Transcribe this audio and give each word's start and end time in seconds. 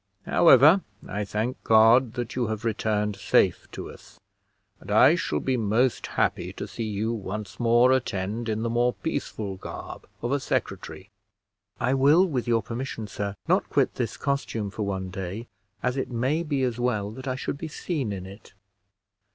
However, 0.25 0.81
I 1.07 1.23
thank 1.23 1.63
God 1.63 2.13
that 2.13 2.35
you 2.35 2.47
have 2.47 2.65
returned 2.65 3.15
safe 3.17 3.69
to 3.73 3.91
us; 3.91 4.19
and 4.79 4.89
I 4.89 5.13
shall 5.13 5.39
be 5.39 5.57
most 5.57 6.07
happy 6.07 6.51
to 6.53 6.67
see 6.67 6.85
you 6.89 7.13
once 7.13 7.59
more 7.59 7.91
attend 7.91 8.49
in 8.49 8.63
the 8.63 8.69
more 8.71 8.93
peaceful 8.93 9.57
garb 9.57 10.07
of 10.23 10.31
a 10.31 10.39
secretary." 10.39 11.11
"I 11.79 11.93
will, 11.93 12.25
with 12.25 12.47
your 12.47 12.63
permission, 12.63 13.05
sir, 13.05 13.35
not 13.47 13.69
quit 13.69 13.93
this 13.93 14.17
costume 14.17 14.71
for 14.71 14.81
one 14.81 15.11
day, 15.11 15.45
as 15.83 15.95
it 15.97 16.09
may 16.09 16.41
be 16.41 16.63
as 16.63 16.79
well 16.79 17.11
that 17.11 17.27
I 17.27 17.35
should 17.35 17.59
be 17.59 17.67
seen 17.67 18.11
in 18.11 18.25
it." 18.25 18.53